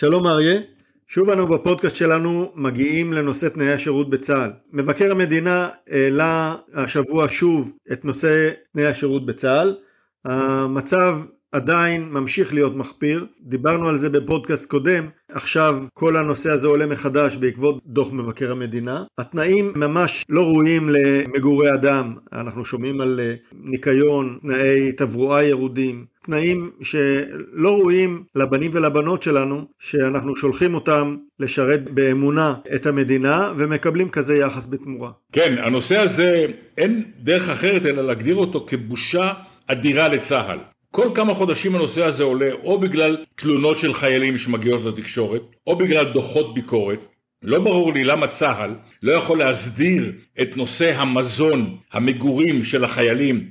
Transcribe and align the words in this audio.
שלום 0.00 0.26
אריה, 0.26 0.60
שוב 1.06 1.30
אנו 1.30 1.46
בפודקאסט 1.46 1.96
שלנו 1.96 2.52
מגיעים 2.54 3.12
לנושא 3.12 3.48
תנאי 3.48 3.72
השירות 3.72 4.10
בצה"ל. 4.10 4.50
מבקר 4.72 5.10
המדינה 5.10 5.68
העלה 5.90 6.56
השבוע 6.74 7.26
שוב 7.28 7.72
את 7.92 8.04
נושא 8.04 8.50
תנאי 8.72 8.86
השירות 8.86 9.26
בצה"ל. 9.26 9.76
המצב 10.24 11.18
עדיין 11.52 12.08
ממשיך 12.10 12.54
להיות 12.54 12.76
מחפיר, 12.76 13.26
דיברנו 13.40 13.88
על 13.88 13.96
זה 13.96 14.10
בפודקאסט 14.10 14.70
קודם, 14.70 15.04
עכשיו 15.32 15.82
כל 15.94 16.16
הנושא 16.16 16.50
הזה 16.50 16.66
עולה 16.66 16.86
מחדש 16.86 17.36
בעקבות 17.36 17.78
דוח 17.86 18.12
מבקר 18.12 18.52
המדינה. 18.52 19.04
התנאים 19.18 19.72
ממש 19.76 20.24
לא 20.28 20.40
ראויים 20.40 20.88
למגורי 20.88 21.74
אדם, 21.74 22.14
אנחנו 22.32 22.64
שומעים 22.64 23.00
על 23.00 23.20
אה, 23.22 23.34
ניקיון, 23.52 24.38
תנאי 24.42 24.92
תברואה 24.92 25.44
ירודים, 25.44 26.04
תנאים 26.24 26.70
שלא 26.82 27.78
ראויים 27.78 28.24
לבנים 28.34 28.70
ולבנות 28.74 29.22
שלנו, 29.22 29.64
שאנחנו 29.78 30.36
שולחים 30.36 30.74
אותם 30.74 31.16
לשרת 31.40 31.90
באמונה 31.90 32.54
את 32.74 32.86
המדינה 32.86 33.52
ומקבלים 33.56 34.08
כזה 34.08 34.36
יחס 34.36 34.66
בתמורה. 34.66 35.10
כן, 35.32 35.54
הנושא 35.58 35.96
הזה, 35.96 36.46
אין 36.78 37.04
דרך 37.18 37.48
אחרת 37.48 37.86
אלא 37.86 38.02
להגדיר 38.02 38.36
אותו 38.36 38.66
כבושה 38.68 39.32
אדירה 39.66 40.08
לצה"ל. 40.08 40.58
כל 40.92 41.08
כמה 41.14 41.34
חודשים 41.34 41.74
הנושא 41.74 42.04
הזה 42.04 42.24
עולה 42.24 42.52
או 42.64 42.80
בגלל 42.80 43.16
תלונות 43.36 43.78
של 43.78 43.92
חיילים 43.92 44.38
שמגיעות 44.38 44.84
לתקשורת 44.84 45.42
או 45.66 45.76
בגלל 45.76 46.12
דוחות 46.12 46.54
ביקורת. 46.54 47.04
לא 47.42 47.58
ברור 47.58 47.92
לי 47.92 48.04
למה 48.04 48.26
צה"ל 48.26 48.74
לא 49.02 49.12
יכול 49.12 49.38
להסדיר 49.38 50.12
את 50.40 50.56
נושא 50.56 51.00
המזון, 51.00 51.76
המגורים 51.92 52.64
של 52.64 52.84
החיילים 52.84 53.50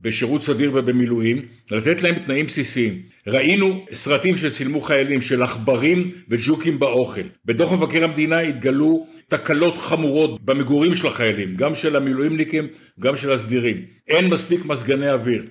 בשירות 0.00 0.42
סדיר 0.42 0.70
ובמילואים, 0.74 1.42
לתת 1.70 2.02
להם 2.02 2.14
תנאים 2.14 2.46
בסיסיים. 2.46 3.02
ראינו 3.26 3.84
סרטים 3.92 4.36
שצילמו 4.36 4.80
חיילים 4.80 5.20
של 5.20 5.42
עכברים 5.42 6.10
וג'וקים 6.28 6.78
באוכל. 6.78 7.20
בדוח 7.44 7.72
מבקר 7.72 8.04
המדינה 8.04 8.38
התגלו 8.38 9.06
תקלות 9.28 9.78
חמורות 9.78 10.44
במגורים 10.44 10.96
של 10.96 11.06
החיילים, 11.06 11.56
גם 11.56 11.74
של 11.74 11.96
המילואימניקים, 11.96 12.66
גם 13.00 13.16
של 13.16 13.32
הסדירים. 13.32 13.84
אין 14.08 14.26
מספיק 14.26 14.64
מזגני 14.64 15.10
אוויר. 15.10 15.44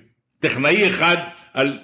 טכנאי 0.44 0.88
אחד 0.88 1.16
על 1.54 1.78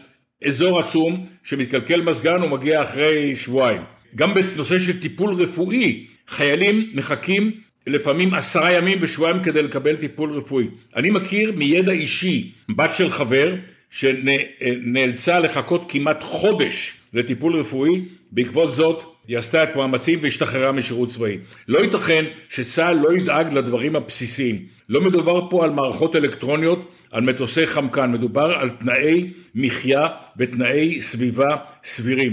אזור 0.45 0.79
עצום 0.79 1.27
שמתקלקל 1.45 2.01
מזגן 2.01 2.41
הוא 2.41 2.51
מגיע 2.51 2.83
אחרי 2.83 3.37
שבועיים. 3.37 3.81
גם 4.17 4.35
בנושא 4.35 4.79
של 4.79 5.01
טיפול 5.01 5.35
רפואי 5.35 6.07
חיילים 6.29 6.91
מחכים 6.95 7.51
לפעמים 7.87 8.35
עשרה 8.35 8.73
ימים 8.73 8.99
ושבועיים 9.01 9.43
כדי 9.43 9.63
לקבל 9.63 9.97
טיפול 9.97 10.33
רפואי. 10.33 10.67
אני 10.97 11.11
מכיר 11.11 11.53
מידע 11.57 11.93
אישי 11.93 12.53
בת 12.69 12.95
של 12.95 13.11
חבר 13.11 13.55
שנאלצה 13.91 15.39
לחכות 15.39 15.85
כמעט 15.89 16.23
חודש 16.23 16.93
לטיפול 17.15 17.57
רפואי, 17.57 18.03
בעקבות 18.33 18.73
זאת 18.73 19.05
היא 19.29 19.39
עשתה 19.39 19.63
את 19.63 19.77
מאמצים 19.77 20.19
והשתחררה 20.23 20.73
משירות 20.73 21.09
צבאי. 21.09 21.39
לא 21.69 21.79
ייתכן 21.79 22.25
שצה"ל 22.49 22.97
לא 22.97 23.13
ידאג 23.17 23.53
לדברים 23.55 23.97
הבסיסיים. 23.97 24.65
לא 24.89 25.01
מדובר 25.01 25.51
פה 25.51 25.65
על 25.65 25.71
מערכות 25.71 26.17
אלקטרוניות, 26.17 26.91
על 27.13 27.21
מטוסי 27.23 27.67
חמקן, 27.67 28.13
מדובר 28.13 28.59
על 28.59 28.71
תנאי 28.71 29.31
מחיה 29.55 30.07
ותנאי 30.37 31.01
סביבה 31.01 31.57
סבירים. 31.85 32.33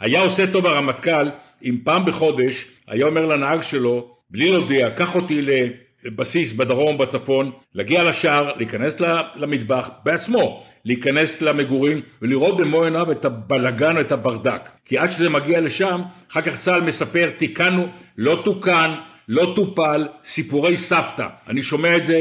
היה 0.00 0.20
עושה 0.20 0.52
טוב 0.52 0.66
הרמטכ"ל 0.66 1.28
אם 1.64 1.78
פעם 1.84 2.04
בחודש 2.04 2.64
היה 2.86 3.06
אומר 3.06 3.26
לנהג 3.26 3.62
שלו, 3.62 4.16
בלי 4.30 4.50
להודיע, 4.50 4.90
קח 4.90 5.14
אותי 5.14 5.42
לבסיס 6.04 6.52
בדרום 6.52 6.94
או 6.94 6.98
בצפון, 6.98 7.50
להגיע 7.74 8.04
לשער, 8.04 8.52
להיכנס 8.56 9.00
למטבח 9.36 9.90
בעצמו, 10.04 10.64
להיכנס 10.84 11.42
למגורים 11.42 12.00
ולראות 12.22 12.56
במו 12.56 12.84
עיניו 12.84 13.12
את 13.12 13.24
הבלגן, 13.24 14.00
את 14.00 14.12
הברדק. 14.12 14.70
כי 14.84 14.98
עד 14.98 15.10
שזה 15.10 15.28
מגיע 15.28 15.60
לשם, 15.60 16.00
אחר 16.30 16.40
כך 16.40 16.56
צה"ל 16.56 16.80
מספר, 16.80 17.30
תיקנו, 17.36 17.86
לא 18.18 18.42
תוקן, 18.44 18.94
לא 19.28 19.52
טופל, 19.56 20.08
סיפורי 20.24 20.76
סבתא. 20.76 21.28
אני 21.48 21.62
שומע 21.62 21.96
את 21.96 22.04
זה 22.04 22.20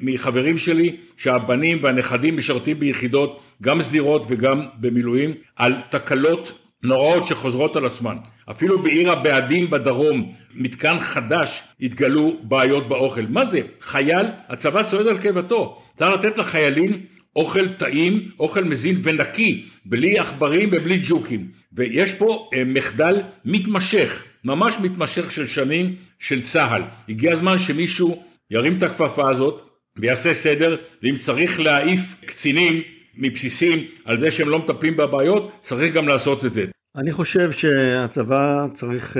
מחברים 0.00 0.58
שלי, 0.58 0.96
שהבנים 1.16 1.78
והנכדים 1.82 2.36
משרתים 2.36 2.78
ביחידות, 2.78 3.40
גם 3.62 3.82
סדירות 3.82 4.24
וגם 4.28 4.60
במילואים, 4.80 5.34
על 5.56 5.74
תקלות 5.90 6.58
נוראות 6.82 7.28
שחוזרות 7.28 7.76
על 7.76 7.86
עצמן. 7.86 8.16
אפילו 8.50 8.82
בעיר 8.82 9.12
הבה"דים 9.12 9.70
בדרום, 9.70 10.32
מתקן 10.54 10.98
חדש, 10.98 11.62
התגלו 11.80 12.36
בעיות 12.42 12.88
באוכל. 12.88 13.22
מה 13.28 13.44
זה? 13.44 13.60
חייל, 13.80 14.26
הצבא 14.48 14.82
צועד 14.82 15.06
על 15.06 15.18
קיבתו. 15.18 15.82
צריך 15.94 16.10
לתת 16.14 16.38
לחיילים 16.38 17.02
אוכל 17.36 17.68
טעים, 17.68 18.26
אוכל 18.40 18.64
מזין 18.64 19.00
ונקי, 19.02 19.64
בלי 19.84 20.18
עכברים 20.18 20.68
ובלי 20.72 21.02
ג'וקים. 21.06 21.46
ויש 21.76 22.14
פה 22.14 22.50
אה, 22.54 22.64
מחדל 22.64 23.22
מתמשך, 23.44 24.24
ממש 24.44 24.76
מתמשך 24.82 25.30
של 25.30 25.46
שנים 25.46 25.96
של 26.18 26.42
צה"ל. 26.42 26.82
הגיע 27.08 27.32
הזמן 27.32 27.58
שמישהו 27.58 28.22
ירים 28.50 28.78
את 28.78 28.82
הכפפה 28.82 29.30
הזאת 29.30 29.62
ויעשה 29.96 30.34
סדר, 30.34 30.76
ואם 31.02 31.16
צריך 31.16 31.60
להעיף 31.60 32.00
קצינים 32.24 32.82
מבסיסים 33.16 33.84
על 34.04 34.20
זה 34.20 34.30
שהם 34.30 34.48
לא 34.48 34.58
מטפלים 34.58 34.96
בבעיות, 34.96 35.52
צריך 35.62 35.94
גם 35.94 36.08
לעשות 36.08 36.44
את 36.44 36.52
זה. 36.52 36.64
אני 36.96 37.12
חושב 37.12 37.52
שהצבא 37.52 38.66
צריך 38.72 39.16
uh, 39.16 39.18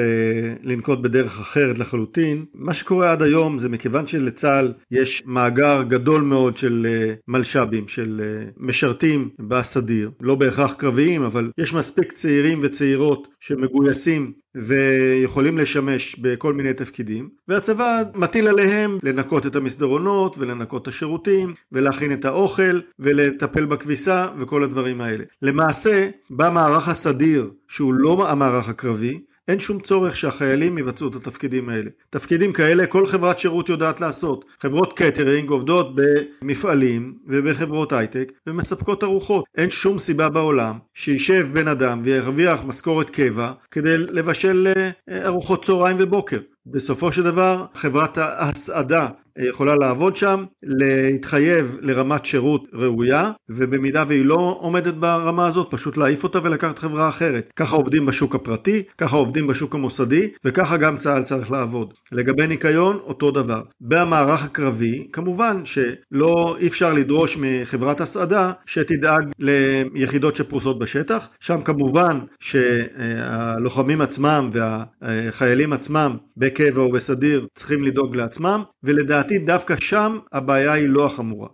לנקוט 0.62 0.98
בדרך 0.98 1.40
אחרת 1.40 1.78
לחלוטין. 1.78 2.44
מה 2.54 2.74
שקורה 2.74 3.12
עד 3.12 3.22
היום 3.22 3.58
זה 3.58 3.68
מכיוון 3.68 4.06
שלצה"ל 4.06 4.72
יש 4.90 5.22
מאגר 5.26 5.82
גדול 5.82 6.22
מאוד 6.22 6.56
של 6.56 6.86
uh, 6.86 7.16
מלש"בים, 7.28 7.88
של 7.88 8.20
uh, 8.20 8.52
משרתים 8.56 9.28
בסדיר, 9.48 10.10
לא 10.20 10.34
בהכרח 10.34 10.72
קרביים, 10.72 11.22
אבל 11.22 11.50
יש 11.58 11.72
מספיק 11.72 12.12
צעירים 12.12 12.60
וצעירות 12.62 13.28
שמגויסים 13.40 14.32
ויכולים 14.56 15.58
לשמש 15.58 16.16
בכל 16.18 16.54
מיני 16.54 16.72
תפקידים, 16.72 17.28
והצבא 17.48 18.02
מטיל 18.14 18.48
עליהם 18.48 18.98
לנקות 19.02 19.46
את 19.46 19.56
המסדרונות 19.56 20.36
ולנקות 20.38 20.82
את 20.82 20.88
השירותים 20.88 21.54
ולהכין 21.72 22.12
את 22.12 22.24
האוכל 22.24 22.80
ולטפל 22.98 23.66
בכביסה 23.66 24.26
וכל 24.38 24.62
הדברים 24.62 25.00
האלה. 25.00 25.24
למעשה, 25.42 26.08
במערך 26.30 26.88
הסדיר, 26.88 27.50
שהוא 27.68 27.94
לא 27.94 28.30
המערך 28.30 28.68
הקרבי, 28.68 29.20
אין 29.48 29.60
שום 29.60 29.80
צורך 29.80 30.16
שהחיילים 30.16 30.78
יבצעו 30.78 31.08
את 31.08 31.14
התפקידים 31.14 31.68
האלה. 31.68 31.90
תפקידים 32.10 32.52
כאלה 32.52 32.86
כל 32.86 33.06
חברת 33.06 33.38
שירות 33.38 33.68
יודעת 33.68 34.00
לעשות. 34.00 34.44
חברות 34.60 34.92
קטרינג 34.92 35.50
עובדות 35.50 35.94
במפעלים 35.94 37.14
ובחברות 37.26 37.92
הייטק 37.92 38.32
ומספקות 38.46 39.04
ארוחות. 39.04 39.44
אין 39.56 39.70
שום 39.70 39.98
סיבה 39.98 40.28
בעולם 40.28 40.78
שישב 40.94 41.48
בן 41.52 41.68
אדם 41.68 42.00
וירוויח 42.04 42.62
משכורת 42.64 43.10
קבע 43.10 43.52
כדי 43.70 43.98
לבשל 43.98 44.72
אה, 44.76 45.26
ארוחות 45.26 45.64
צהריים 45.64 45.96
ובוקר. 46.00 46.38
בסופו 46.66 47.12
של 47.12 47.22
דבר 47.22 47.64
חברת 47.74 48.18
ההסעדה 48.18 49.08
יכולה 49.38 49.74
לעבוד 49.80 50.16
שם, 50.16 50.44
להתחייב 50.62 51.76
לרמת 51.80 52.24
שירות 52.24 52.64
ראויה, 52.72 53.30
ובמידה 53.48 54.04
והיא 54.08 54.24
לא 54.24 54.58
עומדת 54.60 54.94
ברמה 54.94 55.46
הזאת, 55.46 55.66
פשוט 55.70 55.96
להעיף 55.96 56.24
אותה 56.24 56.38
ולקחת 56.42 56.78
חברה 56.78 57.08
אחרת. 57.08 57.52
ככה 57.56 57.76
עובדים 57.76 58.06
בשוק 58.06 58.34
הפרטי, 58.34 58.82
ככה 58.98 59.16
עובדים 59.16 59.46
בשוק 59.46 59.74
המוסדי, 59.74 60.28
וככה 60.44 60.76
גם 60.76 60.96
צה"ל 60.96 61.22
צריך 61.22 61.50
לעבוד. 61.50 61.94
לגבי 62.12 62.46
ניקיון, 62.46 62.96
אותו 62.96 63.30
דבר. 63.30 63.62
במערך 63.80 64.44
הקרבי, 64.44 65.06
כמובן 65.12 65.62
שלא 65.64 66.56
אי 66.60 66.66
אפשר 66.66 66.92
לדרוש 66.92 67.38
מחברת 67.40 68.00
הסעדה 68.00 68.52
שתדאג 68.66 69.22
ליחידות 69.38 70.36
שפרוסות 70.36 70.78
בשטח. 70.78 71.28
שם 71.40 71.62
כמובן 71.62 72.18
שהלוחמים 72.40 74.00
עצמם 74.00 74.50
והחיילים 74.52 75.72
עצמם 75.72 76.16
בקבע 76.36 76.80
או 76.80 76.92
בסדיר 76.92 77.46
צריכים 77.54 77.84
לדאוג 77.84 78.16
לעצמם, 78.16 78.62
ולדעתי 78.84 79.25
לדעתי 79.26 79.44
דווקא 79.44 79.76
שם 79.76 80.18
הבעיה 80.32 80.72
היא 80.72 80.88
לא 80.88 81.06
החמורה. 81.06 81.48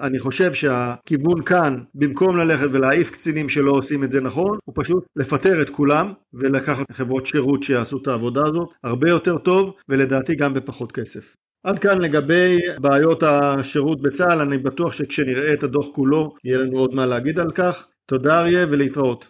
אני 0.00 0.18
חושב 0.18 0.52
שהכיוון 0.52 1.42
כאן, 1.46 1.76
במקום 1.94 2.36
ללכת 2.36 2.66
ולהעיף 2.72 3.10
קצינים 3.10 3.48
שלא 3.48 3.70
עושים 3.70 4.04
את 4.04 4.12
זה 4.12 4.20
נכון, 4.20 4.58
הוא 4.64 4.74
פשוט 4.78 5.04
לפטר 5.16 5.62
את 5.62 5.70
כולם 5.70 6.12
ולקחת 6.34 6.92
חברות 6.92 7.26
שירות 7.26 7.62
שיעשו 7.62 7.98
את 8.02 8.08
העבודה 8.08 8.40
הזאת 8.46 8.68
הרבה 8.84 9.10
יותר 9.10 9.38
טוב, 9.38 9.74
ולדעתי 9.88 10.34
גם 10.34 10.54
בפחות 10.54 10.92
כסף. 10.92 11.36
עד 11.66 11.78
כאן 11.78 12.00
לגבי 12.00 12.58
בעיות 12.80 13.22
השירות 13.22 14.02
בצה"ל, 14.02 14.40
אני 14.40 14.58
בטוח 14.58 14.92
שכשנראה 14.92 15.52
את 15.52 15.62
הדוח 15.62 15.86
כולו, 15.94 16.34
יהיה 16.44 16.58
לנו 16.58 16.78
עוד 16.78 16.94
מה 16.94 17.06
להגיד 17.06 17.38
על 17.38 17.50
כך. 17.54 17.86
תודה 18.06 18.38
אריה 18.40 18.66
ולהתראות. 18.70 19.26